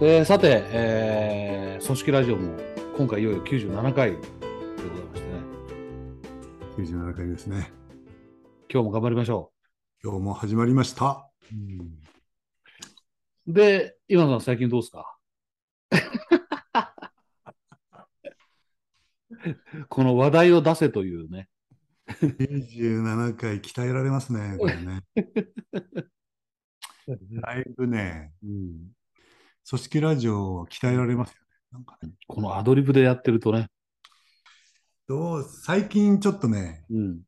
[0.00, 2.56] えーさて、えー組織ラジオも
[2.96, 4.30] 今回いよいよ97回でござい
[5.04, 5.34] ましてね、
[6.78, 7.70] 97回ですね。
[8.72, 9.52] 今日も頑張りましょ
[10.02, 11.28] 今日も始まりました。
[11.52, 11.56] う。
[13.52, 15.18] で、今さん最近どうですか？
[19.90, 21.48] この話題を出せというね。
[22.08, 25.02] 97回鍛えられますね、これね。
[27.42, 28.93] だいぶね、うん
[29.68, 31.40] 組織ラジオは鍛えられますよね。
[31.72, 33.68] なんかねこのアドリブでやってるとね。
[35.06, 37.20] どう最近ちょっとね、うん、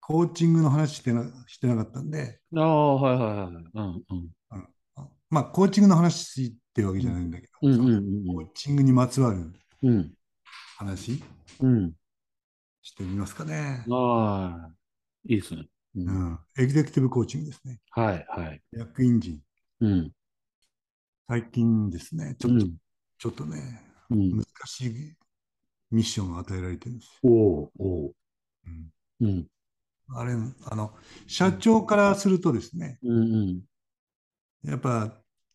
[0.00, 3.64] コーチングの話してなしてなかったんで、ああ、はいはいはい。
[3.74, 9.52] うんうんあまあ、コーチングの話ってわけじゃないんだけど、うんうんコーチングにまつわる
[9.82, 10.14] うんうん
[10.76, 11.22] 話
[11.60, 11.92] うん
[12.82, 13.84] してみますかね。
[13.90, 14.74] ああ、
[15.26, 15.66] いいですね。
[15.96, 17.80] うんうん、エグゼクティブコーチングですね。
[17.90, 18.62] はいはい。
[18.72, 19.40] 役員陣。
[19.80, 20.12] うん
[21.28, 22.76] 最近ですね、ちょっと、うん
[23.16, 23.80] ちょっとね、
[24.10, 25.14] うん難しい
[25.90, 27.30] ミッションが与えられてるんですよ。
[27.32, 28.12] おうおう
[29.20, 29.46] うんうん
[30.10, 30.34] あれ、
[30.66, 30.92] あの、
[31.26, 33.60] 社長からするとですね、うんうん
[34.64, 35.12] やっぱ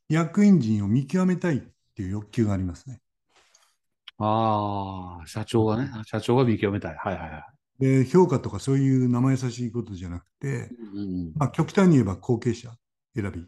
[0.07, 1.61] 役員陣を見極めたいっ
[1.95, 3.01] ていう欲求がありますね。
[4.17, 6.95] ああ、社長がね、社長が見極めたい。
[6.95, 7.43] はいはいはい。
[7.79, 12.71] で、評価とかそういう生優しいことじゃなくて、うんまあ、極端に言えば後継者
[13.15, 13.47] 選び。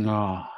[0.00, 0.55] うん、ああ、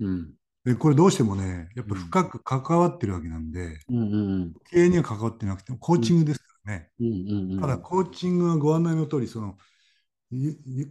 [0.00, 6.90] うん、で、これどうしてもね、やっぱ深く関わってるわけなんで、うんうん経営には関わってなくてもコーチングですからね。
[7.00, 7.60] うんうんうん。
[7.60, 9.56] ただ、コーチングはご案内の通り、その、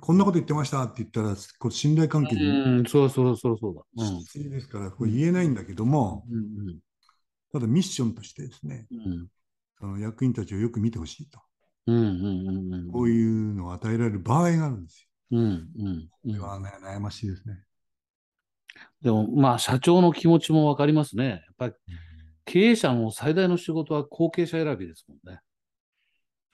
[0.02, 3.82] こんなこと言ってましたって言ったら、こう信頼関係でうん、そうそうそうそうだ。
[3.98, 6.80] うん失礼ですから、これ言えないんだけども、うん
[7.50, 9.28] ただミッションとしてですね、うん
[9.80, 11.40] その役員たちをよく見てほしいと。
[11.86, 12.92] うんうんうんうん。
[12.92, 15.68] こういうのを与えられる場合があるんですうんうんよ。
[15.78, 17.67] うんこれはね、悩ましいですね。
[19.02, 21.28] でも、まあ、社長の気持ちもわかりますね。
[21.28, 21.74] やっぱり
[22.46, 25.40] 経営者の最大の仕事は後継者選びですもんね。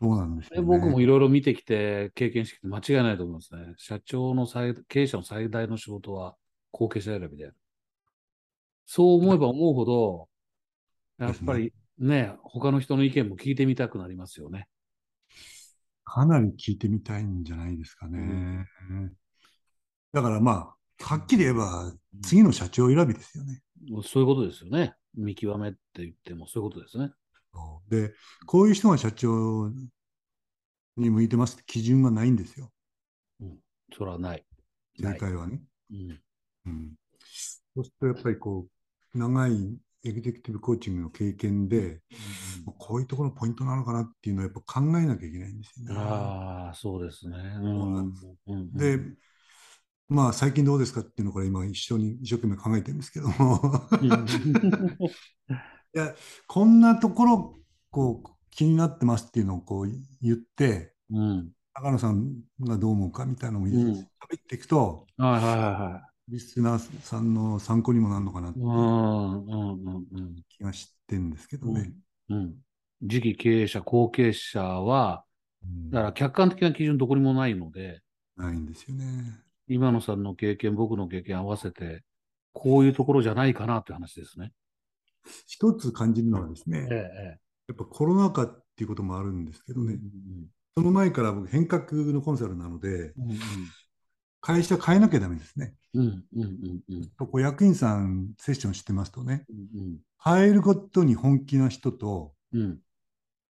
[0.01, 0.61] そうなんですね。
[0.61, 3.73] 僕もいろいろ見てきて、経験してきて間違いないと思いますね。
[3.77, 6.35] 社長の最、経営者の最大の仕事は
[6.71, 7.55] 後継者選びである。
[8.85, 10.27] そう思えば思うほど、
[11.19, 14.67] やっぱりね、他の人の意見も聞いてみたくなりますよね。
[16.03, 18.65] かなり聞いてみたいんじゃないですかね。
[20.11, 23.61] だからまあ、はっきり言えば、次の社長選びですよね。
[24.03, 24.95] そういうことですよね。
[25.15, 27.11] 見極めって言ってもそういうことですね。
[27.89, 28.13] で、
[28.45, 29.71] こういう人が社長
[30.97, 32.71] に向いてますって基準はないんですよ。
[33.95, 34.45] それはない。
[34.99, 35.61] 正解はね。
[35.91, 36.21] うん。
[36.65, 36.93] うん、
[37.75, 38.67] そうするとやっぱりこ
[39.13, 42.01] う、長いエグゼクティブコーチングの経験で、
[42.77, 45.95] こういうところのポイントなのかなっていうのをやっぱ考えなきゃいけないんですよね。
[45.99, 47.37] ああ、そうですね。
[48.47, 48.99] うんで、
[50.13, 53.59] まあ最近どうですかっていうのをこれ今一緒に一生懸命考えてるんですけども、
[53.99, 54.09] うん。
[55.95, 56.13] いや、
[56.47, 57.59] こんなところ
[57.89, 59.91] こう気になってますっていうのをこう
[60.21, 61.51] 言って、うん。
[61.73, 62.31] 高野さん
[62.61, 63.71] がどう思うかみたいなのをうん。
[63.71, 64.05] 喋
[64.37, 66.31] っていくと、はいはいはいはい。
[66.31, 70.35] リスナーさんの参考にもなるのかなっていううんうんうんうん。
[70.47, 71.91] 気がしてるんですけどね。
[72.29, 72.55] うん。
[73.01, 75.25] 次期経営者、後継者は、
[75.63, 75.89] うん。
[75.89, 78.01] だから客観的な基準どこにもないので、
[78.37, 78.67] ないん。
[78.67, 79.42] ですよね。
[79.67, 82.03] 今野さんの経験、僕の経験合わせて、
[82.53, 84.51] こういうところじゃないかなって話ですね。
[85.47, 87.37] 一つ感じるのはですね、え
[87.67, 89.75] やっぱコロナ禍っていうこともあるんですけえ。
[89.75, 89.97] どね、
[90.75, 93.39] その前から僕変革のコンサルなので、うん
[94.45, 95.73] 会社変えなきゃダメですね。
[95.93, 102.79] うんうんうんうんこう役員さんセッションしてますとね、うん変えることに本気な人と、うんうん。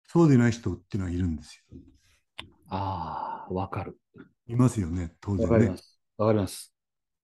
[0.08, 1.78] そうでない人っていうのはいるんですよ。
[2.68, 3.98] ああ、わかる。
[4.48, 5.76] いますよね、当然ね。
[6.20, 6.74] わかります。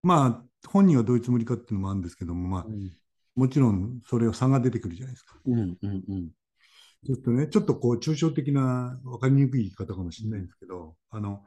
[0.02, 2.90] まあ、本人はどういうつもりかっていうのもあるんですけども、まあう、ん
[3.34, 5.38] もちろんそれは差が出てくるじゃないですか。
[5.44, 6.30] うんうんうん
[7.04, 11.44] ちょっとね、ちょっとこう、抽象的な、分かりにくい言い方かもしれないんですけど、あの、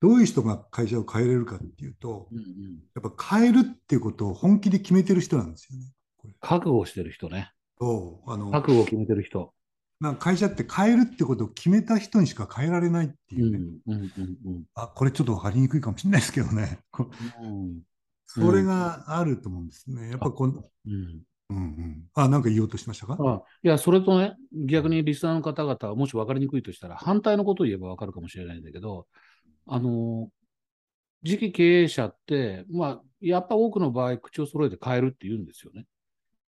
[0.00, 2.44] どういう人が会社を変えれるかっていうと、うんうん。
[2.92, 5.92] やっぱ変えるっていうことを本気で決めてる人なんですよね。
[6.40, 7.52] 覚悟してる人ね。
[7.78, 9.52] そうあの覚悟を決めてる人。
[10.00, 17.10] なんか会社って変えるってことを決めた人にしか変えられないってうんいうね、うんうんうんあこれちょっと分かりにくいかもしれないですけどね、こ
[17.42, 17.80] うん。
[18.26, 20.10] それがあると思うんですね。
[20.10, 21.22] やっぱこの、うん。
[21.48, 23.16] うんうん、あなんか言おうとしましたか？
[23.20, 24.34] あいや、それとね、
[24.66, 29.06] 逆にリスナーの方々はもし分かりにくいとしたら、反対のことを言えば分かるかもしれないんだけど、
[29.68, 30.28] あの、
[31.24, 35.86] 次期経営者って、まあ、やっぱ多くの場合、口を揃えて変えるって言うんですよね。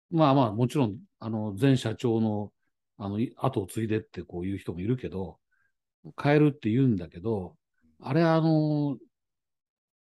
[0.09, 2.51] まあまあ、もちろん、あの、前社長の、
[2.99, 5.39] あの、い後を継いでってこういう人もいるけど、
[6.21, 7.55] 変えるって言うんだけど、
[8.01, 8.97] あれ、あの、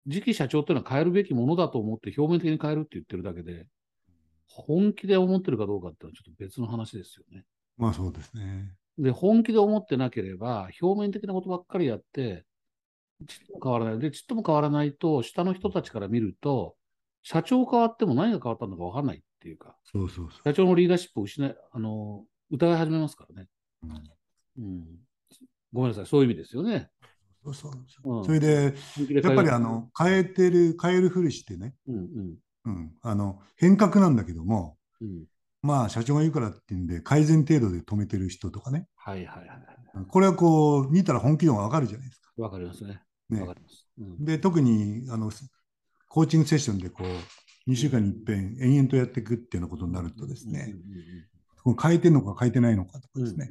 [0.10, 3.68] 次期社長っていうのは変えるべきものだと思って表面的に変えるって言ってるだけで、
[4.48, 7.44] 本気で思ってるかどうかっていうのはちょっと別の話ですよね。
[7.78, 8.72] まあそうですね。
[8.98, 12.46] で、本気で思ってなければ、表面的なことばっかりやって、
[13.28, 14.00] ちっとも変わらない。
[14.00, 16.76] で、ちっとも変わらないと、下の人たちから見ると、
[17.24, 22.24] 社長変わっても何が変わったのか分かんないっていうか、そうそうそ社長のリーダーシップを失い、あの、
[22.56, 23.48] 疑い始めますからね。
[24.58, 24.62] う。
[24.62, 24.86] うん。
[25.74, 26.90] ごめんなさい、そういう意味ですよね。
[27.44, 28.74] そうそうなんですようんそれで、
[29.22, 32.36] やっぱりあの変えてる、変えるふりしてね、うんうん
[32.66, 35.26] うん、あの変革なんだけども、うん。
[35.62, 39.56] まあ社長が言うからっていうんで、改善程度で止めてる人とかね、はいはいは
[40.04, 40.06] い。
[40.08, 42.32] これはこう見たら本気度がわかるじゃないですか。
[42.38, 43.02] わかりますね。
[43.30, 43.88] ねわかります。
[44.00, 45.32] うんで、特にあの
[46.08, 51.35] コーチングセッションでこう2週間に一遍延々とやっていくっていうようなことになるとですね、こう
[51.74, 53.50] 変えてるのか変えてないのかとかですね、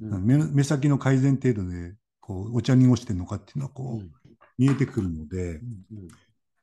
[0.00, 0.26] うんうんうん。
[0.26, 4.10] 目目先の改善程度でこうお茶濁してるのかっていうのはこう、うん
[4.58, 6.08] 見えてくるので、うん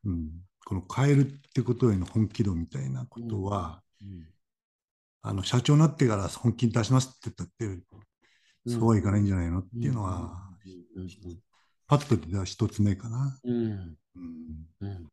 [0.06, 0.30] うん、
[0.66, 4.26] この変えるってことへの本気度みたいなことは、うん。
[5.22, 7.84] あの社長になってから本気に出しますって言ったって、
[8.68, 10.40] そうはいかないんじゃないのっていうのは、
[10.96, 11.04] うん
[11.86, 13.38] パッと出た一つ目かな。
[13.44, 13.98] うん。
[14.82, 15.08] うん。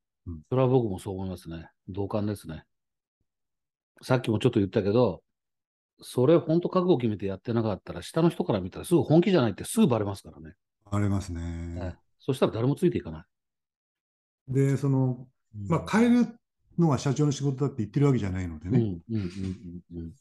[0.49, 1.69] それは僕もそう思いますね。
[1.89, 2.65] 同感ですね。
[4.03, 5.23] さっきもちょっと言ったけど、
[6.03, 10.55] それ本当覚悟決めてやってなかったら、下の人から見たらすぐ本気じゃないってすぐバレますからね。
[10.91, 11.97] ありますはいね。
[12.19, 13.27] そしたら誰もついていかな
[14.49, 14.53] い。
[14.53, 15.27] で、その、
[15.69, 16.29] まあ、変える
[16.79, 20.13] のが社長の仕事だって言ってるわけじゃないのでね、んうんうんうん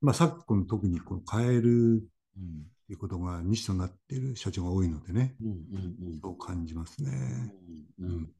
[0.00, 2.04] まあ、昨今特にこの変える
[2.36, 5.56] うんということがミッションになっている社長が多いのでね、うんうん
[6.12, 7.52] うんそう感じますね。
[8.00, 8.30] うんうん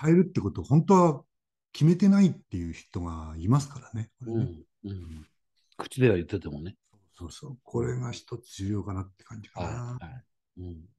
[0.00, 1.24] 変えるってことを本当は
[1.72, 4.10] 決めてないっていう人がいますからね。
[4.20, 5.26] これねうんうん
[5.82, 6.76] 口では言っててもね。
[7.14, 7.58] そうそう。
[7.62, 9.66] これが一つ重要かなって感じかな。
[9.66, 10.24] はいはい
[10.58, 10.92] うん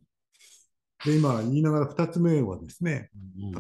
[1.06, 3.52] で、今言いながら二つ目はですね、うん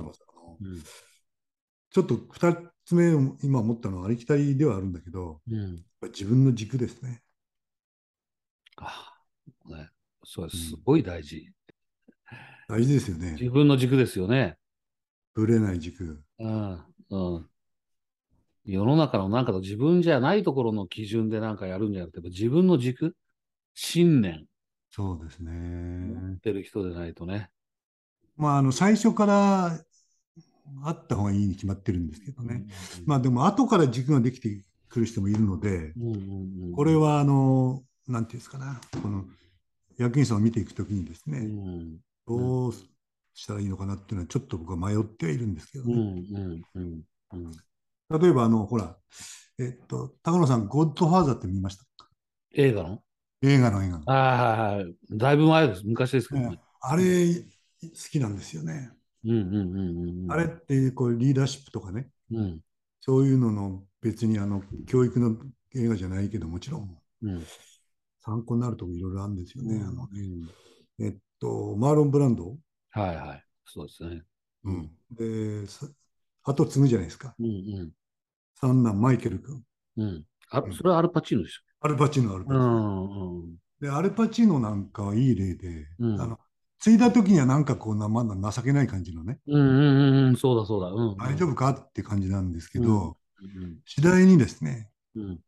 [1.91, 7.21] ちょっと二つ目を今思ったのはありきたりではあるんだけど、うん自分の軸ですね。
[8.77, 9.13] あ
[9.65, 9.89] あね
[10.25, 10.49] そう。
[10.49, 11.49] すごい大事。
[12.67, 13.33] 大事ですよね。
[13.33, 14.57] 自分の軸ですよね。
[15.35, 16.23] ぶれない軸。
[16.39, 16.71] うん
[17.09, 17.49] うん
[18.65, 23.15] 世の中のなんかと自分じゃないところの基準でなんかやるんじゃなくて、自分の軸、
[23.73, 24.45] 信念
[24.91, 25.51] そうですね。
[25.51, 27.49] 持ってる人でないとね。
[28.37, 29.79] まあ、あの、最初から
[30.83, 32.65] あった方がいいに決まってるんですけどね。
[33.05, 39.25] まあ、でも後から軸ができてくる人もいるので、うんうんうんこれ、は、あの、なんていうんですかな、この
[39.97, 42.73] 役員さんを見ていくときにですうね、んどう
[43.33, 46.23] したらいいのかなっていうのは、ちょっと僕は迷ってはいるんですけどうんね。
[46.31, 47.01] うんうん
[47.33, 47.51] うん
[48.19, 48.95] 例えば、あの、ほら、
[49.59, 51.83] えっと、高野さん、ゴッドファーザーって見ました？
[52.53, 53.01] 映画の？
[53.41, 54.03] 映画の映画の。
[54.11, 54.95] ああ、はいはい。
[55.11, 55.81] だいぶ前です。
[55.85, 56.59] 昔ですけどね。
[56.81, 57.45] あれ、好
[58.11, 58.91] きなんですよね。
[59.25, 60.31] うんうんうんうんうん。
[60.31, 62.61] あれって、こう、リーダーシップとかね、うん
[63.05, 65.35] そういうのの別にあの教育の
[65.75, 67.43] 映画じゃないけど、もちろんうん。
[68.21, 69.83] 参考になるところいろいろあるんですよね。
[69.85, 70.21] あのね
[70.99, 72.55] うんえっと、マーロン・ブランド、
[72.91, 73.43] はいはい。
[73.65, 74.23] そうですね。
[74.63, 75.85] うん、で、さ
[76.43, 77.35] 後継ぐじゃないですか。
[77.37, 77.91] うんうん
[78.55, 79.61] 三男、マイケル君。
[79.97, 80.25] うん。
[80.49, 82.59] あ、それはアルパチーノですアルパチーノ、アルパチよ。
[82.59, 83.03] うーノ。
[83.05, 83.55] んうん。
[83.81, 86.39] で、アルパチーノなんかはいい例で、うんあの
[86.79, 90.35] 継いだ時にはなんかこうな、まだ情けない感じのね、うんうんうんうん。
[90.35, 90.89] そうだそうだ。
[90.89, 91.17] うんうん。
[91.17, 95.39] 大丈夫かって感じなんですけど、うん次第にですね、うん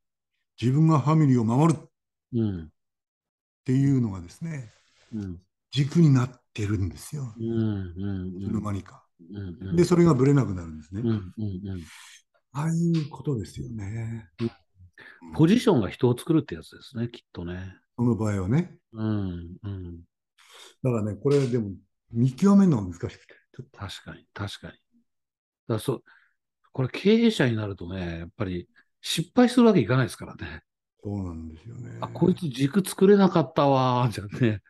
[0.62, 1.90] 自分がファミリーを守るっ
[2.34, 2.70] うん
[3.66, 4.72] ていうのがですね、
[5.14, 7.34] うん軸になってるんですよ。
[7.38, 7.44] うん
[7.98, 9.06] うんいつの間にか。
[9.30, 9.76] うんうん。
[9.76, 11.02] で、それがぶれなくなるんですね。
[11.02, 11.84] うんうんうん。
[12.56, 14.30] ああいうことですよね。
[15.34, 17.76] ポジションが人を作るってやつですね、きっとね。
[17.98, 18.78] その場合はね。
[18.94, 19.98] うんうん。
[20.82, 21.72] だからね、これでも
[22.12, 23.36] 見極めるのが難しくて。
[23.74, 24.74] 確かに、確かに。
[25.68, 26.02] だそ
[26.72, 28.70] これ経営者になるとね、やっぱり
[29.02, 30.62] 失敗するわけいかないですからね。
[31.04, 31.98] そうなんですよね。
[32.00, 34.62] あ、こいつ軸作れなかったわー、じゃね。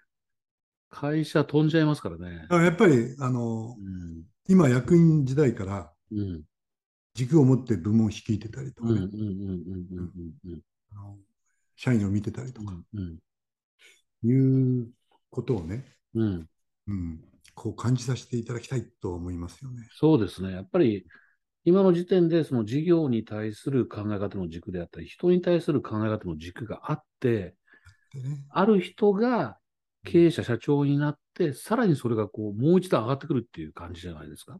[0.90, 4.24] 会社飛んじゃいますからねやっぱり、あのう、ん。
[4.48, 6.44] 今役員時代からうん。
[7.16, 8.90] 軸を持って部門を率いてたりとうん。
[8.90, 9.00] うん。
[9.00, 10.62] かね、
[11.76, 13.18] 社員を見てたりとか、うん。
[14.24, 14.34] い
[14.82, 14.92] う
[15.30, 16.50] ことをね、うん。
[16.88, 17.20] うん、
[17.56, 19.88] こう感じさせていただきたいと思いますよね。
[19.94, 20.52] そうですね。
[20.52, 21.06] やっぱり、
[21.64, 27.56] 今の時点で、その事業に対する考え方の軸であったり、人に対する考え方の軸があって、
[28.50, 29.58] ある人が
[30.04, 34.60] 経営者、社長になって、さらにそれがこう、もう一段上がってくるっていう感じじゃないですか。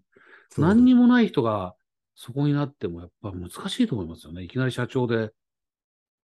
[0.58, 1.76] 何にもない人が
[2.16, 4.44] そこになってもやっぱ難しいと思いますよね。
[4.44, 5.32] いきなり社長で、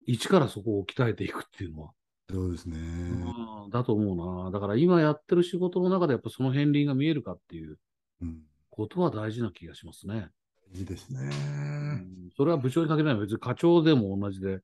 [0.05, 1.91] 一からそこを鍛えていくっていうのは。
[2.29, 2.79] そうですね。
[2.79, 4.51] うんだと思うな。
[4.51, 7.77] だから今やってる仕事の中でやっぱその片鱗が見えるかっていう
[8.21, 10.29] うん、ことは大事な気がしますね。
[10.74, 11.19] 大事ですね。
[11.21, 13.21] うんそれは部長に限らない。
[13.21, 14.62] 別に課長でも同じで、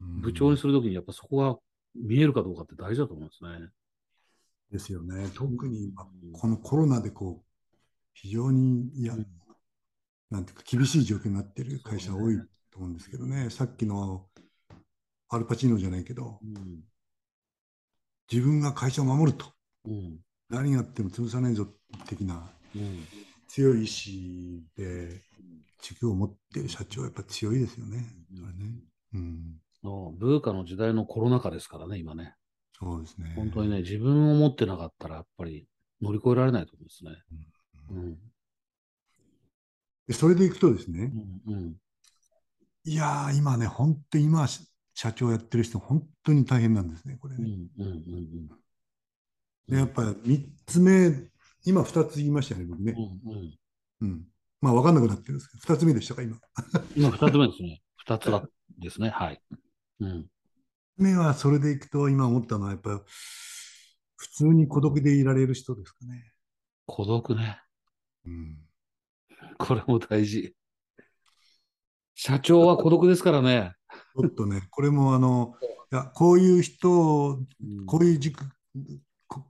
[0.00, 1.56] うん部長にするときにやっぱそこが
[1.94, 3.68] 見えるかどうかって大事だと思うんですね。
[4.70, 5.30] ですよね。
[5.34, 7.44] 特に今うんこのコロナでこう、
[8.12, 9.26] 非常に、いや、うん
[10.30, 12.38] なんていうか、厳しい状況になってる会社多い
[12.70, 13.50] と思うんですけどね。
[13.50, 14.26] さっきの
[15.28, 16.82] アルパチーノじゃないけど、うん。
[18.30, 19.46] 自分が会社を守ると、
[19.86, 20.18] うん。
[20.48, 21.66] 何があっても潰さないぞ
[22.06, 23.04] 的なうん。
[23.48, 25.22] 強い意志で、
[25.80, 27.98] 軸を持っている社長はやっぱ強いですよね。
[27.98, 28.04] ね
[29.14, 32.34] うん、のブーカの時代のコロナ禍ですからね、今ね。
[32.78, 33.32] そうですね。
[33.36, 35.66] 本当にね、自分を持ってなかったら、やっぱり
[36.02, 37.10] 乗り越えられないと思うんですね。
[37.90, 38.18] うん。
[40.06, 41.12] でそれでいくとですね、
[41.46, 41.54] うん。
[41.54, 41.76] うん。
[42.84, 44.46] いやー、今ね、本当に今、
[44.94, 47.44] 社長やってる人、本当に大変なんですね、これうん。
[47.44, 47.68] ね。
[47.78, 47.86] うん。
[47.86, 48.48] うん。
[49.68, 51.28] で、やっぱり3つ目、
[51.64, 52.94] 今2つ言いましたよね、僕ね。
[52.96, 53.32] うん。
[53.32, 53.58] うん。
[54.02, 54.24] うん。
[54.60, 56.38] まあ、分かんなくなってるんですけど、2つ目でしたか、今。
[56.96, 57.82] 今、二つ目ですね。
[57.96, 58.48] 二つだ
[58.78, 59.10] ですね。
[59.10, 59.42] はい。
[60.00, 60.26] うん。
[60.96, 63.02] 目はそれでいくと、今思ったのは、やっぱ、
[64.16, 66.32] 普通に孤独でいられる人ですかね。
[66.86, 67.60] 孤独ね。
[68.24, 68.65] うん。
[69.58, 70.54] これも大事。
[72.14, 73.72] 社長は孤独ですからね。
[74.18, 75.54] ちょっとね、これもあの、
[75.92, 78.44] いや、こういう人、うんこういう軸、
[79.28, 79.44] こ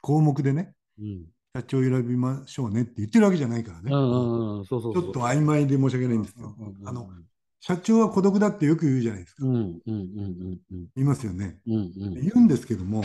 [0.00, 1.26] 項目でね、うん。
[1.56, 3.90] 社長を選びましょうねって言ってるわけじゃないからね。
[3.90, 6.52] ちょっと曖昧で申し訳ないんですけど
[6.84, 7.08] あの、
[7.60, 9.44] 社長は孤独だってよく言うじゃないですか。
[9.44, 11.60] 言いますよね。
[11.66, 13.04] うんうん言うんですけども、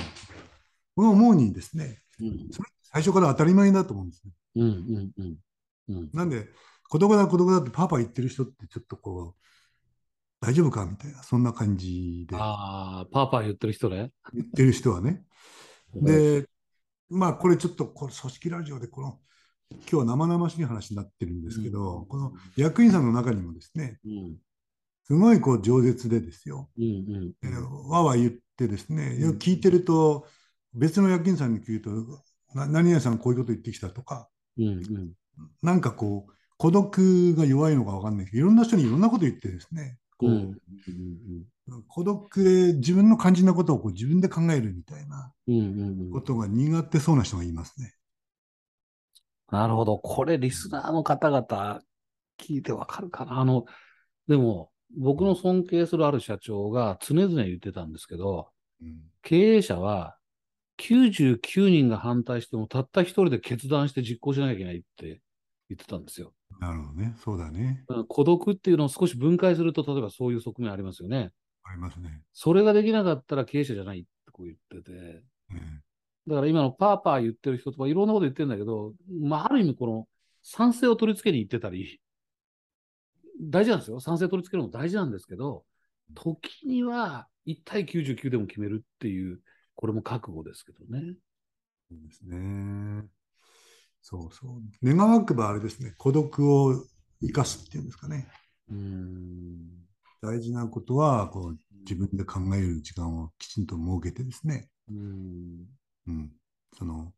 [0.96, 2.50] 僕は思うにですね、うん
[2.92, 4.32] 最初から当たり前だと思うんですね。
[4.56, 5.38] うんうんうん
[5.90, 6.10] うん。
[6.14, 6.48] なんで、
[6.90, 9.40] 孤独だ、孤独だってパパ言ってる人ってちょっとこう、
[10.42, 12.36] 大丈夫かみたいな、そんな感じで。
[12.38, 14.12] ああ、パーパー言ってる人ね。
[14.34, 15.24] 言ってる人はね。
[15.94, 16.48] で、
[17.10, 19.20] まあ、これちょっと、これ組織ラジオで、この、
[19.72, 22.06] 今日は生々しい話になってるんですけど、うん。
[22.08, 24.38] この役員さんの中にもですね、うん。
[25.06, 29.22] すごいこう饒舌でですよ、うんうんえーわわ言ってですね、うん。
[29.22, 30.28] よく聞いてると、
[30.74, 32.24] 別の役員さんに聞くと、
[32.56, 35.14] な何々さんこういうこと言ってきたとか、うんうん
[35.62, 40.58] なんかこう、孤独が弱いのか分かんないけど、いろんな人にいろんなこと言ってですね、こう、うんうん
[41.88, 45.32] 孤独で自分の肝心なことをこう自分で考えるみたいな
[46.12, 47.94] ことが苦手そうな人がいますね。
[49.52, 50.00] なるほど。
[50.00, 51.82] これ、リスナーの方々、
[52.40, 53.40] 聞いてわかるかな。
[53.40, 53.66] あの、
[54.28, 58.50] でも、僕の尊敬するある社長が常々言ってたんですけど、
[58.82, 60.16] うん経営者は
[60.78, 65.22] 99人が反対してもたった一人で決断して実行しなきゃいけないって
[65.70, 66.34] 言ってたんですよ。
[66.60, 67.16] なるほどね。
[67.24, 67.86] そうだね。
[68.08, 71.32] 孤独っていうのを少し分解すると、例えばそういう側面ありますよね。
[71.64, 72.22] ありますね。
[72.34, 75.24] それができなかったら経営者じゃないってこう言ってて。
[75.54, 75.80] え
[76.28, 80.08] だから今のパーパー言ってる人とかいろんなこと言ってるんだけど、まあ、ある意味この
[80.44, 82.00] 賛成を取り付けに行ってたり、
[83.42, 84.00] 大事なんですよ。
[84.00, 85.64] 賛成取り付けるのも大事なんですけど、
[86.14, 89.40] 時には1対99でも決めるっていう、
[89.76, 91.16] これも覚悟ですけどね。
[91.90, 93.06] そうですね。
[94.02, 94.62] そうそう。
[94.84, 95.94] 願わくばあれですね。
[95.98, 96.84] 孤独を
[97.22, 98.28] 生かすっていうんですかね。
[98.70, 99.58] うーん。
[100.22, 104.70] 大事なことはこう自分で考える時間をきちんと設けてですね。
[104.90, 105.66] うーん。
[106.08, 106.32] うん。
[106.78, 107.14] その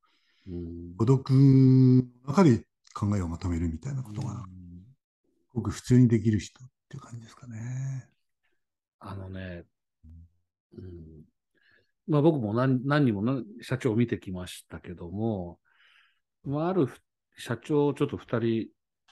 [0.97, 4.43] 孤独の中で考えをまとめるみたいなことが、
[5.53, 8.07] ごく普通にできる人っていう感じですかね。
[8.99, 9.63] あのね、
[10.77, 11.23] うん、
[12.07, 15.59] まあ僕も何何人もな社長を見てきましたけども、
[16.43, 16.99] まあ、あるふ
[17.37, 18.67] 社長をちょっと二人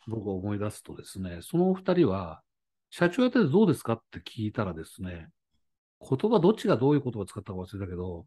[0.08, 2.42] 僕が思い出すとですね、その二人は、
[2.90, 5.30] 社長やっててどうですかって聞いたらですね、
[6.02, 8.26] 言葉どっちがどういう言葉を使ったか忘れたけど、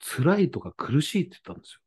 [0.00, 1.80] 辛いとか苦しいって言ったんですよ。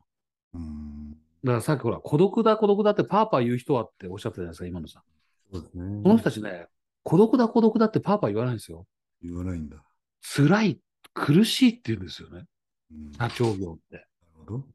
[0.56, 1.12] うん。
[1.12, 1.18] だ
[1.52, 5.04] からさっきほら、孤独だ孤独だってパーパー言う人はっておっしゃったじゃないですか、今のさん。
[5.52, 6.04] そうですね。
[6.04, 6.68] この人たちね、
[7.04, 8.88] 孤独だ孤独だってパーパー言わないんですよ。
[9.22, 9.78] 言わないんだ。
[10.22, 10.80] 辛い、
[11.14, 12.46] 苦しいって言うんですよね。
[12.92, 13.96] うん、社長業って。
[13.96, 14.08] なる
[14.46, 14.75] ほど。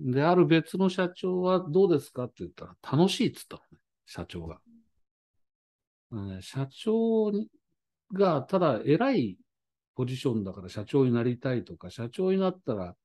[0.00, 4.60] で、ある別の社長はどうですかって言ったら、楽しいって言ったのね、社長が。
[6.12, 7.32] ね社長
[8.12, 9.38] が、ただ偉い
[9.94, 12.96] ポジションだから社長になりたいとか、社長になったら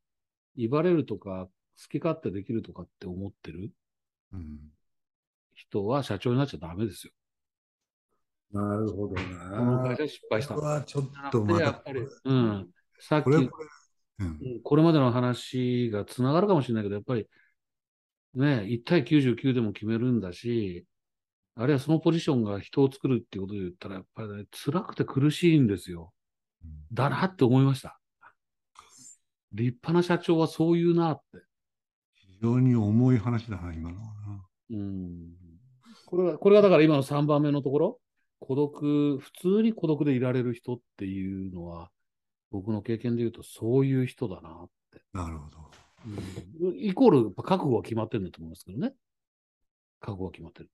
[0.55, 1.47] 威張れるとか、
[1.81, 3.71] 好き勝手できるとかって思ってる
[4.33, 4.71] うん。
[5.53, 7.13] 人は社長になっちゃダメですよ。
[8.51, 9.15] なるほど
[9.55, 9.97] この会な。
[9.97, 10.67] 社失敗したこれ。
[10.67, 12.71] はちょっとでまたやっぱり、うん。
[12.99, 13.80] さっき、これはこれ、うん
[14.19, 17.27] う、んこれまでの話がつながるかもしれないけど、やっぱり、
[18.33, 20.85] ね、1対99でも決めるんだし、
[21.55, 26.13] あるいはそのポジションが人を作るっていうことで言ったら、やっぱりね、辛くて苦しいんですよ。
[26.93, 27.99] だなって思いました。
[29.53, 31.23] 立派な社長はそういうなって。
[32.13, 33.99] 非常に重い話だな、今の。
[34.69, 35.33] うん。
[36.05, 37.99] これが、これがだから今の3番目のところ、
[38.39, 41.91] 孤独、普通に孤独でいられる人っていうのは、
[42.51, 45.01] 僕の経験で言うとそういう人だなって。
[45.13, 45.57] なるほど。
[46.61, 48.93] うん、イコール、覚悟は決まってるんだと思いますけどね。
[49.99, 50.69] 覚悟は決まってる。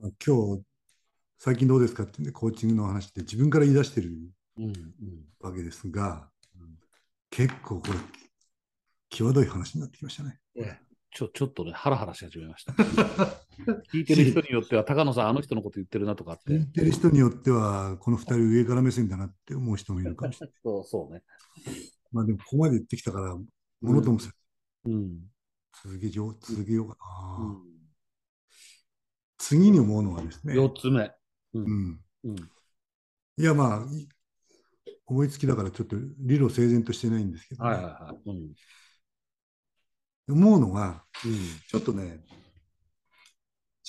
[0.00, 0.62] まあ今日、
[1.38, 4.10] 最近どうですかってね、コーチングの話って自分から言い出してる
[4.58, 4.74] うんうん
[5.40, 6.28] わけですが、
[6.60, 6.78] うん
[7.30, 7.94] 結構これ、
[9.10, 10.38] 際どい話になってきましたね。
[10.56, 12.74] ええちょちょっとね、ハラハラし始めました。
[13.92, 16.52] 聞いてる人によっては、高野さん、あの人のこと言ってるなとかって。
[16.52, 20.56] 聞いてる人によっては、この二人上から目線だなって思う人もいるかもしれない。
[20.62, 21.22] そうそうね。
[22.12, 23.46] まあでも、ここまで言ってきたから、も
[23.80, 24.34] のともせず
[24.86, 25.18] うん。
[25.84, 26.96] 続けよう、続けようか
[27.38, 27.44] な。
[27.44, 27.62] うん、
[29.38, 31.04] 次に思うのはですね、4つ目。
[31.04, 31.14] う。
[31.54, 32.36] うんん、うん。
[32.36, 34.08] いやまあ、い
[35.06, 38.30] 思いつきだからちょっと理路整然としてないんですけどね、はいはいはい。
[40.26, 40.34] うん。
[40.34, 41.32] 思うのが、うん。
[41.68, 42.20] ちょっとね、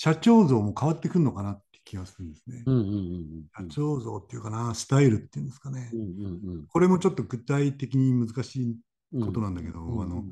[0.02, 2.62] 社長像も変わってくるのかなって気がするんですね。
[2.64, 5.90] うんうんうん社長像っていうかな、スタイルっていうんですかね。
[5.92, 6.00] うん。
[6.00, 8.76] うんうんこれもちょっと具体的に難しい
[9.12, 9.26] うん。
[9.26, 10.24] ことなんだけど、うんあの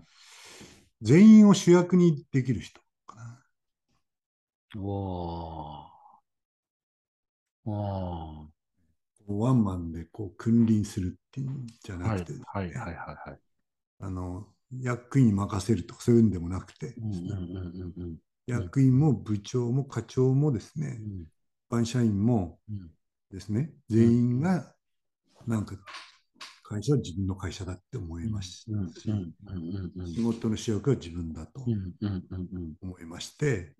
[1.03, 4.81] 全員を主役にできる人かな。
[4.81, 5.89] おー。
[7.67, 8.49] お
[9.29, 11.99] ワンマンでこう君臨するっていうんじゃー。
[11.99, 12.95] なはいくて、はいはいはい
[13.31, 13.39] はい。
[14.01, 14.47] あの
[14.81, 18.17] 役員に任せるとかそういうんでもなくて、うんうんうんうんうん。
[18.49, 20.99] 役員も部長も課長もですね、
[21.71, 22.91] 一般社員もうん。
[23.31, 24.75] ですね、全員が
[25.47, 25.77] なんか
[26.63, 28.67] 会社は自分の会社だって思いますし、
[30.07, 31.61] 仕事の主役は自分だと
[32.81, 33.75] 思いまして、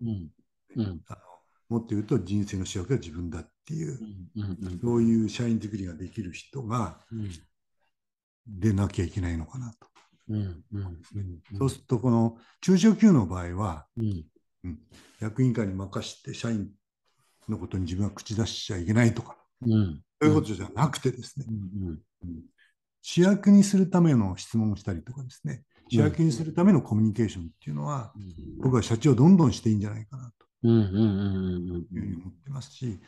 [1.67, 3.99] もっと言うと人生の主役は自分だっていう、
[4.81, 7.29] そういう社員作りができる人がうん。
[8.51, 9.87] 出なきゃいけないのかなと。
[11.57, 13.87] そうすると、この中小企業の場合は、
[14.63, 14.79] うん。
[15.19, 16.69] 役員会に任して社員
[17.47, 20.01] のことに自分は口出しちゃいけないとか、うん。
[20.21, 22.41] そういうことじゃなくてですね、うん。
[23.01, 28.13] 主役にするための質問をしたりとかですね、主役にするためのコミュニケーションっていうのは、
[28.59, 30.31] 僕は社長どんどんしていいんじゃないかな
[30.63, 30.71] うん。
[30.71, 30.85] うん。
[30.85, 31.75] うん。
[31.75, 31.85] うん。
[31.85, 32.99] というふうに思ってますし、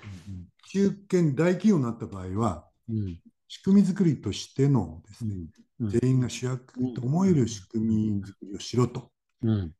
[0.72, 3.20] 中堅大企業になった場合は、うん。
[3.48, 5.36] 仕組み作りとしてのですね、
[5.82, 5.90] うん。
[5.90, 9.12] 全員が主役と思える仕組み作りをしろと。
[9.44, 9.74] うん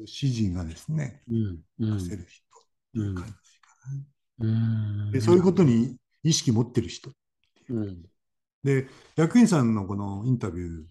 [0.00, 1.58] 指示がですね、うん。
[1.80, 1.98] うん。
[1.98, 2.60] 出せる人っ
[2.92, 3.68] ていう感じか
[4.40, 4.46] な。
[4.46, 5.10] うん。
[5.12, 7.10] でそういうことに意識持ってる人。
[7.70, 7.80] う。
[7.80, 8.02] ん。
[8.62, 10.84] で、役員さんのこのインタビュー、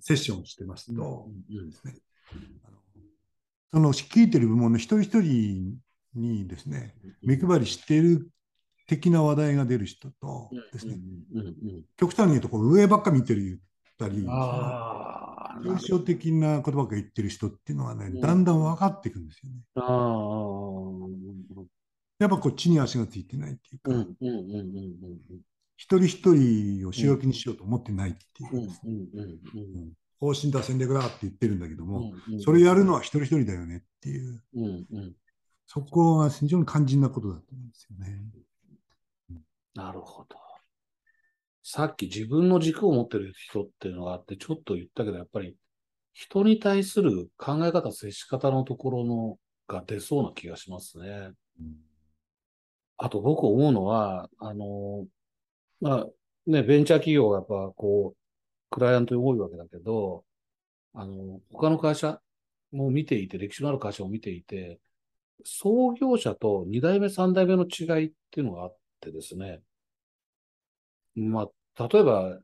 [0.00, 1.70] セッションをしてますと、うん。
[1.70, 1.96] ですね、
[2.64, 2.78] あの
[3.72, 5.78] その率いてる部門の一人一人
[6.14, 8.28] にですね、目配りしている
[8.86, 10.98] 的な話題が出る人とですね、
[11.32, 11.40] うん。
[11.40, 11.46] うん。
[11.46, 11.84] うん。
[11.96, 13.58] 極端に言うとこう上ばっか見てる言っ
[13.98, 14.24] たり、
[15.62, 19.60] 抽象的なことばっか言ってる人っていうのはねうん、だんだん分かっていくんですよね。
[19.76, 21.64] あー
[22.20, 25.40] やっぱこっちに足がついてないっていうか、うんうんうんうんうん。
[25.76, 28.70] 一人一人を主役にしようと思ってないっていう
[30.20, 35.14] 方針だ戦略だって言ってるんだけども、うんそれやるのは一人一人だよねっていう、うんうん。
[35.66, 38.22] そこが非常に肝心なことだと思うんですよね。
[39.74, 40.43] なるほど。
[41.66, 45.56] さっき自分の軸を持ってる人っていうのがあって、ちょっと言ったけど、やっぱり
[46.12, 51.30] 人に対する考え方、接し方のところのが出そうな気がしますね。
[52.98, 55.06] あと僕思うのは、あの、
[55.80, 56.06] まあ
[56.46, 58.16] ね、ベンチャー企業がやっぱこう、
[58.70, 60.26] クライアント多いわけだけど、
[60.92, 62.20] あの、他の会社
[62.72, 64.80] も見ていて、歴史のある会社を見ていて、
[65.44, 69.62] 創業者と2代目、3代目の違いっていうのがあってですね、
[71.16, 72.38] まあ、例えば、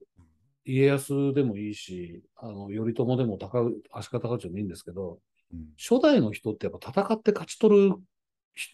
[0.64, 5.18] 家康でもいいし、あの、頼朝でも高う、足利尊でもいいんですけど、
[5.52, 7.96] うん初代の人ってやっぱ戦って勝ち取る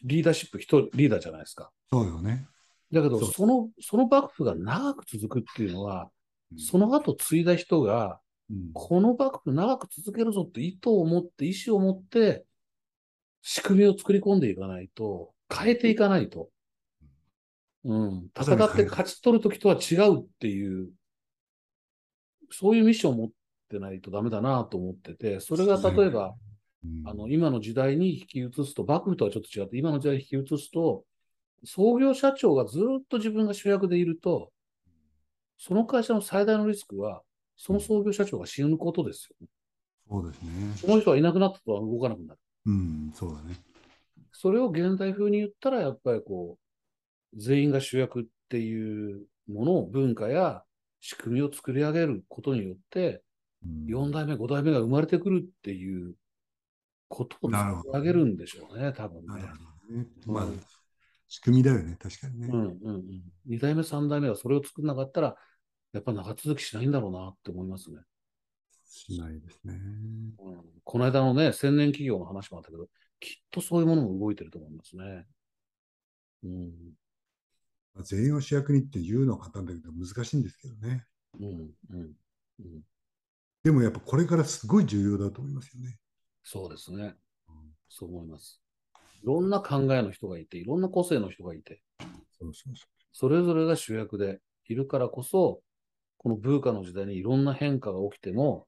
[0.04, 1.70] リーダーシップ、人、リーダーじゃないですか。
[1.90, 2.46] そうよね。
[2.92, 6.10] だけど、その、その幕府が長く続くっていうのは、
[6.52, 12.44] うんその後継いだ人が、うんこの幕府長く続けるぞって意図を持って、意思を持って、
[13.42, 16.50] 仕組みを作り込んでいかないと、変えていかないと。
[17.86, 18.30] うん。
[18.36, 20.90] 戦って勝ち取るときとは違うっていう、
[22.50, 23.30] そういうミッションを持っ
[23.70, 26.34] てないとダメだなと思ってて、それが例えば、
[26.84, 31.04] うんあの、今の時代に引き移すと、幕府とはちょっと違って、今の時代に引き移すと、
[31.64, 34.52] 創業社長がずっと自分が主役でいると、
[35.58, 37.22] その会社の最大のリスクは、
[37.56, 39.48] その創業社長が死ぬことですよね。
[40.08, 40.76] そうですね。
[40.76, 42.40] その人がいなくなったとは動かなくなる。
[42.66, 43.56] うん、そうだね。
[44.32, 46.65] それを現代風に言ったら、やっぱりこう、
[47.36, 50.64] 全員が主役っていうものを、文化や
[51.00, 53.22] 仕組みを作り上げることによって、
[53.64, 56.14] うん4代目、5代目が生まれてくるっていう
[57.08, 59.42] ことを作り上げるんでしょうね、多分ね。
[59.90, 60.06] ね。
[60.26, 60.60] まあうん、
[61.28, 62.48] 仕組みだよね、確かにね。
[62.52, 63.22] うんうんうん。
[63.48, 65.36] 2代目、3代目はそれを作らなかったら、
[65.92, 67.98] やっぱ長続きしないんだろうなって思いますね。
[68.88, 69.74] しないですね。
[69.74, 72.86] うん、この間のね、千年企業の話もあったけど、
[73.18, 75.26] きっとそういうものも動いてると思いますね。
[76.44, 76.72] うん。
[77.96, 81.04] まあ全員を主役にって言うのは簡単だけど難しいんですけどね。
[81.40, 81.48] うん。
[81.48, 82.12] うん。
[82.60, 82.82] うん。
[83.64, 85.98] でもやっぱこれからすごい重要だと思いますよね。
[86.44, 87.14] そうですね。
[87.88, 88.60] そう思います。
[89.22, 91.82] いろんな考えの人がいて、いろんな個性の人がいて、
[92.38, 95.62] そうそうそそれぞれが主役でいるからこそ、
[96.18, 98.66] この文化の時代にいろんな変化が起きても、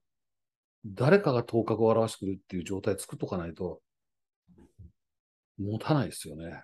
[0.87, 3.81] 誰かが頭角を現してくるっていう状態作っとかないと、
[5.59, 6.62] 持たないですよね。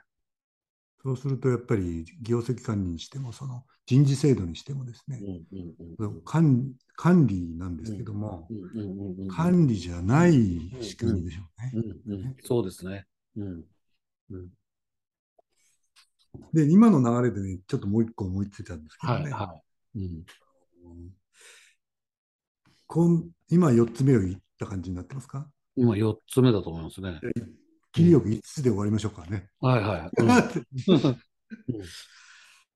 [1.04, 1.08] う。
[1.08, 6.22] そうするとやっぱり業績管理にしても、その人事制度にしてもですねう、んうんうんうん。
[6.22, 10.32] 管管理なんですけども、うんうんうんうん管理じゃない
[10.80, 12.36] 仕組みでしょうね。
[12.42, 13.06] そうですね。
[13.36, 13.64] うん。
[14.30, 14.48] うん、
[16.52, 19.22] で、今の流れでね、ちょっともう一個思いついたんですけどね。
[19.24, 19.62] はいは
[19.94, 19.98] い。
[19.98, 20.24] うん
[23.48, 25.50] 今4つ目を言った感じになってますか？
[25.74, 27.18] 今4つ目だと思いますね。
[27.94, 29.48] 切りよく5つで終わりましょうかね。
[29.60, 30.10] はいはい。
[30.18, 31.16] うん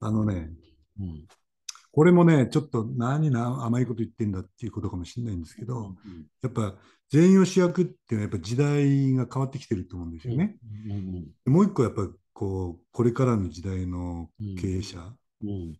[0.00, 0.52] あのね、
[1.00, 1.26] うん
[1.90, 5.96] これもね、ちょっと何な甘いこと言ってんだっていうことかもしれないんですけど、
[6.42, 6.76] やっぱ
[7.08, 10.58] 全員を主役っていうのはやっぱ時代が変わってきてると思うんですよね。
[10.86, 10.92] うん
[11.46, 15.76] うんもう一個やっぱこう、これからの時代の経営者、うん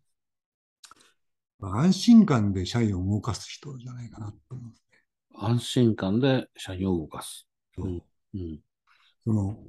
[1.61, 4.83] 安心感で社員を動かす人じゃないかなと思うんです
[5.35, 7.47] 安心感で社員を動かす。
[7.77, 7.83] ね。
[7.85, 8.59] うんうん
[9.29, 9.59] その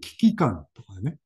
[0.00, 1.16] 危機感とかね、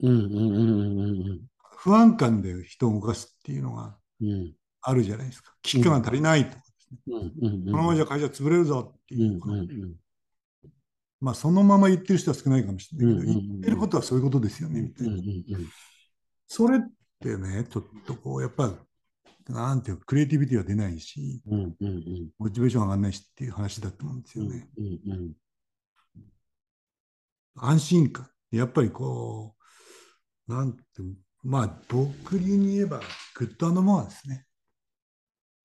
[0.00, 1.40] うんうんうんうん
[1.78, 4.28] 不安感で人を動かすっていうのがうん。
[4.28, 5.54] うんあるじゃないですか。
[5.62, 6.98] 危機感が足りないとかですね。
[7.06, 7.64] うんうんうん。
[7.66, 9.94] このままじゃ会社潰れるぞっていう、うんうんうん。
[11.20, 13.48] まあそのまま言ってる人は少ないかもしれないけど、うんうんうん。
[13.48, 15.14] 言ってることはそういうことですよね、みたいな。
[16.48, 16.80] それっ
[17.20, 18.74] てね、ちょっとこう、やっぱ、
[19.48, 22.30] なんていうか、クリエイティビティは出ないし、うんうんうん。
[22.38, 24.68] モチベーション上がらないしっていう話だと思うんですうんよね。
[24.76, 25.32] うんうん
[27.56, 28.28] 安心感。
[28.50, 29.54] やっぱりこ
[30.48, 30.82] う、なんて、
[31.42, 33.00] まあ、僕に言えば、
[33.34, 34.46] good and more ですね。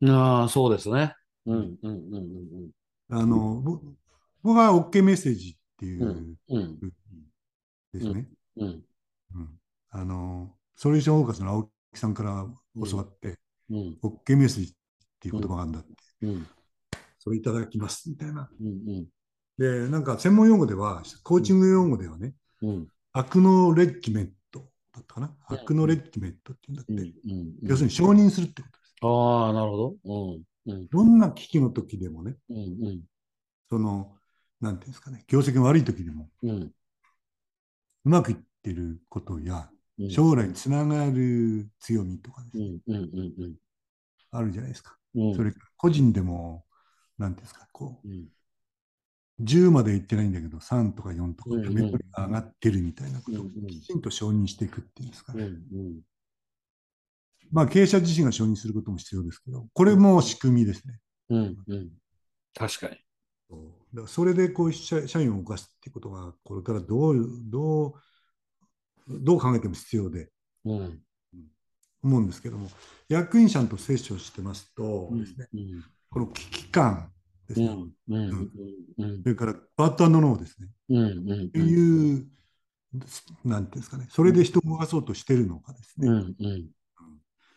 [0.10, 1.14] ああ、そうですね。
[1.46, 2.20] うんうんうんう
[2.68, 2.72] ん
[3.10, 3.80] あの、ぼ
[4.44, 6.80] 僕は OK メッセージっていううんうん
[7.94, 8.28] ですね。
[8.58, 8.84] うん
[9.36, 12.46] うんあの、 solution focus の青木さんから
[12.90, 14.76] 教わって、うん OK メッセージっ
[15.20, 16.48] ていう言葉があるんだって、うん
[17.20, 18.50] それいただきますみたいな。
[18.60, 19.06] うん
[19.58, 22.88] で、なんか専門用語では、コーチング用語ではね、うん。
[23.14, 24.60] アクノレッジメント
[24.94, 25.36] だったかな？
[25.50, 25.56] うん。
[25.56, 26.94] アクノレッジメントって言うんだって。
[26.94, 27.40] うん。
[27.40, 27.54] うん。
[27.64, 28.96] 要するに承認するってことです。
[29.02, 29.96] ああ、なるほど。
[30.06, 30.74] うん。
[30.74, 30.88] うん。
[30.88, 32.60] どんな危機の時でもね、うんう
[32.92, 33.02] ん。
[33.70, 34.16] その、
[34.62, 36.52] なんていうんですかね、業績が悪い時でも、うん。
[36.52, 36.72] う
[38.04, 40.10] まくいってることや、うん。
[40.12, 43.04] 将来につながる強みとかですね、うんうん
[43.40, 43.56] うん
[44.30, 44.96] あるじゃないですか。
[45.16, 45.36] うん。
[45.36, 46.66] それ個人でも、
[47.18, 48.28] なんていうんですか、こう、うん
[49.40, 51.74] 10までいってないんだけど、3とか4とか、うんうん。
[51.74, 53.68] メモリが上がってるみたいなことをうんうん。
[53.68, 55.34] きちんと承認していくっていうんですか。
[55.34, 55.46] うんね。
[55.46, 56.02] うん。
[57.52, 61.00] まあ、経営者自身が承認することも必要ですけど、これも仕組みですね。
[61.30, 61.92] うんうん。
[62.54, 62.98] 確かに。
[63.94, 67.94] だからそれでこう社社員を動かすっていうことが、これからどう、どう、
[69.08, 70.30] どう考えても必要で
[70.66, 71.00] うん。
[72.04, 72.70] 思うんですけども、
[73.08, 75.84] 役員さんと接触してますとうんですね、うん。
[76.10, 77.12] この危機感
[77.48, 78.52] ですね、うんうん
[78.98, 79.24] うん。
[79.24, 82.28] それからバッドノーですね、うんうんっていう、
[83.44, 86.68] なんていうんですかね、それで人を動かそうとしてるのかですね、うんうん。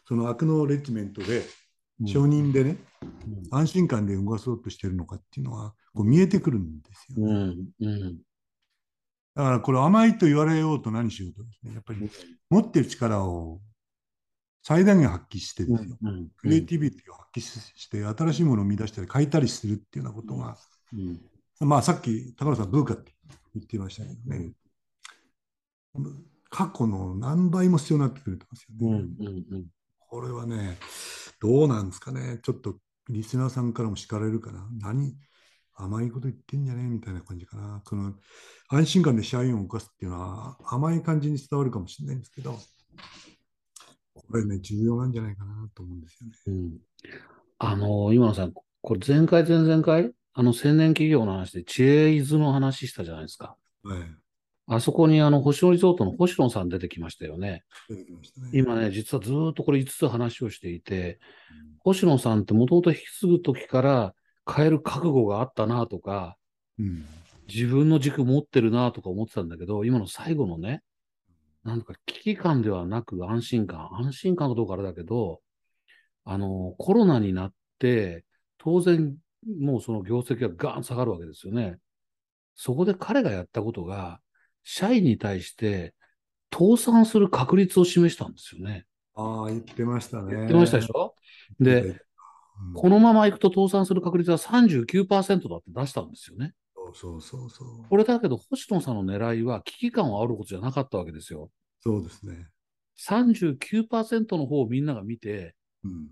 [0.07, 1.45] そのアクノレッジメントで、
[2.01, 2.07] うん。
[2.07, 3.07] 承認でね、う
[3.55, 3.59] ん。
[3.59, 7.33] 安心感で動かそうとしてるのかっていうのは、こう見えてくるんですよ、ね。
[7.81, 8.19] うんうん。
[9.35, 12.11] だからこれ甘いと言われようと何しようとですね、やっぱり
[12.49, 13.61] 持ってる力を
[14.71, 20.57] 最大限発揮してですよ、うんクリエイティビティを発揮して、新しいものを生み出したり変えたりするっていうようなことが、
[20.93, 21.69] うん。
[21.69, 23.13] まあさっき高野さん、ブーカって
[23.57, 24.53] 言っていましたけどね、
[26.51, 28.47] 過去の何倍も必要になってくると
[28.81, 29.45] 思うんすよね。
[29.51, 29.67] うんうん
[30.09, 30.79] これはね、
[31.41, 32.77] どうなんですかね、ちょっと
[33.09, 35.17] リスナーさんからも叱られるかな、何、
[35.75, 38.15] 甘いこと言ってんじゃねえみたいな感じかな、この
[38.69, 42.57] 安心感で社員を動かすっていうのは甘い感じに伝わるかもしれないんですけど、
[44.31, 46.33] これね、重要なんじゃないかなと思うんですよね。
[46.47, 46.79] うん
[47.63, 53.55] あの、今野さん、これ前回、前々回、あの、千年企業の話で、知恵伊豆の話したじゃないですか。
[53.83, 54.03] はい。
[54.67, 57.65] あそこに、あの、星野リゾートの星野さん出てきましたよね。
[57.89, 58.51] 出てきましたね。
[58.55, 61.19] 今ね、実はずーっとこれ5つ話をしていて、
[61.81, 64.15] 星野さんってもともと引き継ぐ時から
[64.51, 66.39] 変える覚悟があったなとか、
[66.79, 67.05] うん。
[67.53, 70.83] 自分の軸持ってるなとか思ってたんだけど、今の最後のね、
[71.65, 75.41] なんか危機感ではなく安心感、安心感かどうかあれだけど、
[76.25, 78.25] あの、コロナになって、
[78.59, 79.17] 当然、
[79.59, 81.79] もうその業績がガーン下がるわけですよね。
[82.55, 84.21] そこで彼がやったことが、
[84.63, 85.95] 社員に対して
[86.53, 88.85] 倒産する確率を示したんですよね。
[89.15, 90.35] ああ、言ってましたね。
[90.37, 91.15] 言ってましたでしょ？
[91.59, 92.01] で、うん
[92.75, 96.53] このままいくと倒産する確率は39%だって出したんですよね。
[96.95, 97.89] そうそうそうそう。
[97.89, 101.51] これだけど、星野さんの狙いは危機感を煽ることじゃなかったわけですよ。
[101.81, 102.49] そうですね。
[102.99, 106.09] 39%の方をみんなが見て、うん。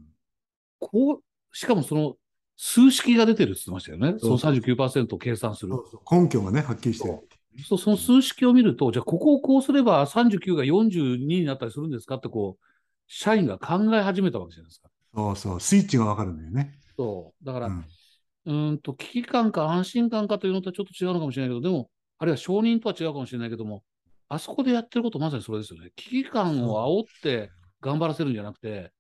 [0.78, 2.16] こう、しかもその
[2.56, 4.18] 数式が出てるって言ってましたよね。
[4.18, 5.78] そのそう39%を計算するそ。
[5.78, 7.20] うそう根拠がね、はっきりしてる。
[7.66, 12.64] そうその数式を見ると、じゃあここをこうすれば39が42になったりするんですかってこう、
[13.06, 14.90] 社員が考え始めたわけじゃないですか。
[15.14, 16.78] そうそう、スイッチがわかるんだよね。
[16.96, 17.44] そう。
[17.44, 17.84] だから、うん
[18.48, 23.84] うーんと、危機感か安心感かというのとはちょっと違うのかもしれないけど、でも、あるいは承認とは違うかもしれないけども、
[24.26, 25.90] あそこでやってることまさにそれですよね。
[25.96, 27.50] 危機感を煽って
[27.82, 28.90] 頑張らせるんじゃなくて、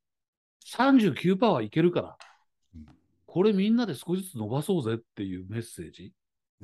[0.66, 2.16] 39%はいけるから
[2.74, 2.86] うん、
[3.26, 6.12] これみんなで少しずつ伸ばそうぜっていうメッセージ。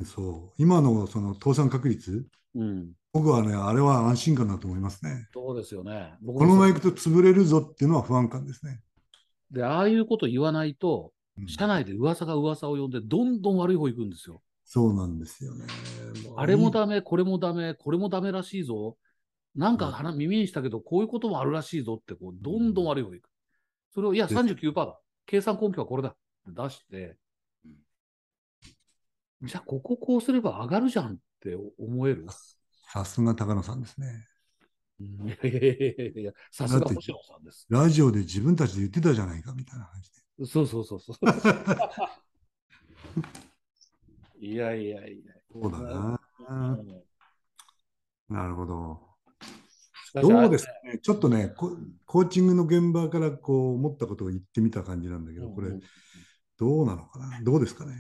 [0.05, 0.63] そう。
[0.63, 2.93] 今のその倒産確率、うん。
[3.15, 5.29] 僕はね、あれは安心感だと思いますね。
[5.33, 6.15] そうですよね。
[6.21, 8.81] 僕このままもいくと潰れるぞっていうのは不安感ですね。
[9.51, 14.43] で、ああいうこと言わないと、うん社内で噂が噂を呼んで、どんどん悪い方行くんですよ。
[14.65, 15.67] そうなんですよね。
[16.31, 18.97] うあれもダメ、これもダメ、これもダメらしいぞ。
[19.55, 23.31] なんか鼻耳にしたけど、こういうこともあるらしいぞって、こう、どんどん悪い方に行く。
[23.95, 24.99] それを、いや、です39%だ。
[25.27, 26.11] 計算根拠はこれだ。
[26.11, 26.13] っ
[26.55, 27.17] て出して、
[29.43, 32.27] じゃあ、こここうすれば上がるじゃんって思える？
[32.93, 34.27] さすが高野さんですね。
[35.01, 37.67] うんいやいやいやいやいや、さすが星野さんです。
[37.69, 40.24] ラジオで自分たちで言ってたじゃないかみたいな感じで。
[40.43, 41.17] そうそうそうそう。
[44.41, 45.35] いやいやいや。
[45.53, 46.21] そうだな。
[46.49, 47.03] うん
[48.29, 49.01] なるほど。
[50.15, 50.99] どうですかね。
[50.99, 55.71] ちょっとね、ココーチングの現場からこう思ったことを言ってみた感じなんだけど、これ
[56.59, 57.41] どうなのかな？
[57.43, 57.93] どうですかね？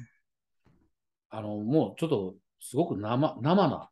[1.30, 3.90] あの、もうちょっと、すごく生、生な、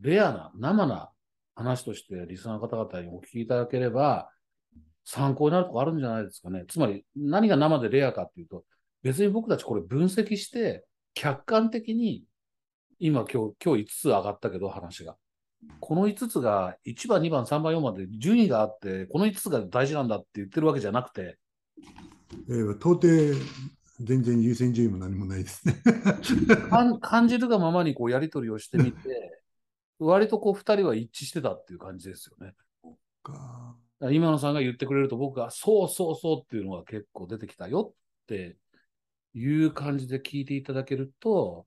[0.00, 1.10] レアな、生な
[1.54, 4.30] 話として、リスナーの方々にお聞きいただければ、
[5.06, 6.64] 参考になるとこあるんじゃないですかね。
[6.68, 8.64] つまり、何が生でレアかっていうと、
[9.02, 12.24] 別に僕たちこれ分析して、客観的に、
[12.98, 15.16] 今今日、今日5つ上がったけど、話が。
[15.80, 21.38] この5つが1番、2番、3番、4番で順位があって、この5つが大事なんだって言ってるわけじゃなくて、
[22.48, 23.06] えー到底
[24.00, 25.80] 全然優先順位も何もないですね。
[26.68, 29.42] 感感じるがままにこうやり取りをしてみて、
[29.98, 32.54] 割とこう2人は一致してたっていう感じですよね。
[34.00, 38.56] 今野さんが言ってくれると僕がそうそうそうっていうのが結構出てきたよって
[39.34, 41.66] いう感じで聞いていただけると、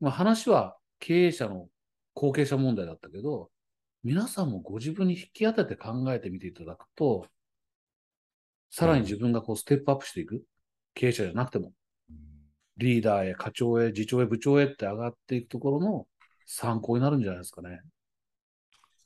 [0.00, 1.68] まあ話は経営者の
[2.14, 3.50] 後継者問題だったけど、
[4.02, 7.26] 皆さんもご自分に引き当てて考えてみていただくと、
[8.70, 10.42] さらに自分がこうステップアップしていく、
[10.94, 11.72] 経営者じゃなくても、
[12.76, 16.06] リーダーへ課長へ次長へ部長へって上がっていくところの
[16.46, 17.80] 参考になるんじゃないですかね。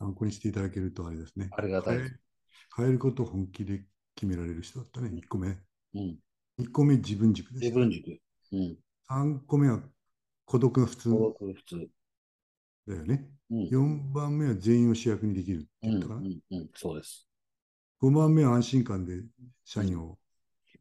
[0.02, 1.48] 参考にしていただけるとあれですね。
[1.56, 2.10] ありがたい変え
[2.76, 3.84] 変えることを本気で
[4.16, 5.10] 決められる人だったね。
[5.14, 5.48] 1個目。
[5.94, 6.18] うん。
[6.58, 7.72] 2個目自分軸です自。
[7.72, 8.18] 分軸。
[8.52, 8.76] うん。
[9.08, 9.80] 3個目は
[10.44, 11.88] 孤独が普通登録普通。
[12.88, 13.28] だよね。
[13.50, 13.68] うん。
[13.68, 16.20] 4番目は全員を主役にできるってうん、う言ったかな。
[16.20, 16.70] ん、うん。
[16.74, 17.28] そうです。
[18.00, 19.22] 5番目は安心感で
[19.64, 20.18] 社員を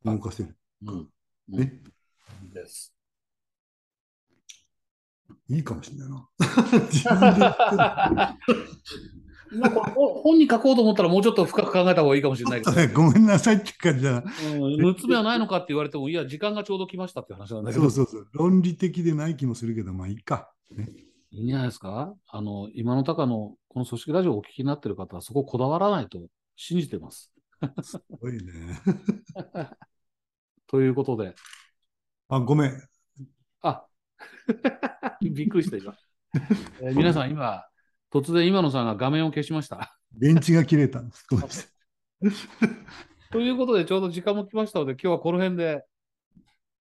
[0.04, 0.58] 動かせる。
[0.88, 0.98] うん。
[0.98, 1.84] うんね。
[2.54, 3.01] です。
[5.50, 6.28] いいかもしれないな。
[9.96, 14.20] 本本に書こうと思ったらもうちょっと深く考えた方がいいかもしれないけど、ごめんなさいって感じだな。
[14.22, 18.28] うん、6つ目はないのかって言われても、いや、時間がちょうど来ましたって話なんだけど、そうそうそう。
[18.32, 20.54] 論理的でない気もするけど、まあいいか。
[20.72, 20.88] ね、
[21.32, 22.14] いいんじゃないですか？
[22.30, 26.20] あの、今の高のこの組織ラジオをお聞きになってる方はそここだわらないと
[26.56, 27.34] 信じてます。
[27.84, 28.42] すごいね。
[30.68, 31.36] ということで、
[32.30, 32.82] あ、ごめん。
[33.62, 33.86] あ
[35.22, 35.96] びっくりした今、
[36.82, 37.64] えー皆さん今、
[38.12, 39.98] 突然今野さんが画面を消しました。
[40.14, 41.26] 電池が切れたんです。
[43.32, 45.86] ということで、ちょうど時間も来ましたので、今日はこの辺で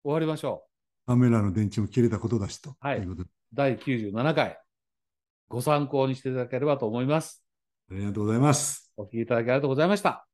[0.02, 0.64] 終わりましょ
[1.06, 2.74] カメラの電池も切れたことだしと。
[2.80, 3.30] はいいうことでう。
[3.52, 4.58] 第97回、
[5.48, 7.44] ご参考にしていただければと思います。
[7.90, 8.92] ありがとうございます。
[8.96, 10.26] お聞きいただきありがとうございました。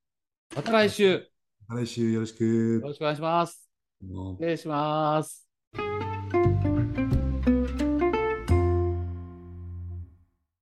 [0.54, 1.20] また来週、よ
[1.68, 2.80] 来週よろしく。
[2.82, 3.68] ろしくお願いします。
[4.00, 5.48] 失礼します。